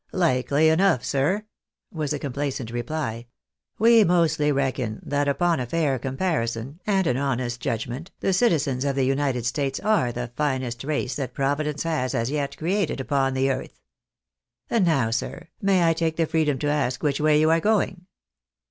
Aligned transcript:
"Likely 0.31 0.67
enough, 0.67 1.03
sir," 1.05 1.45
was 1.93 2.09
the 2.09 2.17
complacent 2.17 2.71
reply." 2.71 3.27
We 3.77 4.03
mostly 4.03 4.51
reckon 4.51 4.99
that, 5.05 5.27
upon 5.27 5.59
a 5.59 5.67
fair 5.67 5.99
comparison, 5.99 6.81
and 6.87 7.05
an 7.05 7.17
honest 7.17 7.59
judgment, 7.61 8.09
the 8.19 8.33
citizens 8.33 8.83
of 8.83 8.95
the 8.95 9.03
United 9.05 9.45
States 9.45 9.79
are 9.79 10.11
the 10.11 10.31
finest 10.35 10.83
race 10.83 11.15
that 11.17 11.35
Providence 11.35 11.83
has, 11.83 12.15
as 12.15 12.31
yet, 12.31 12.57
created 12.57 12.99
upon 12.99 13.35
the 13.35 13.51
earth. 13.51 13.79
And 14.71 14.85
now, 14.85 15.11
sir, 15.11 15.49
may 15.61 15.87
I 15.87 15.93
take 15.93 16.15
the 16.15 16.25
freedom 16.25 16.57
to 16.57 16.67
ask 16.67 17.03
which 17.03 17.21
way 17.21 17.39
you 17.39 17.51
are 17.51 17.59
going 17.61 18.07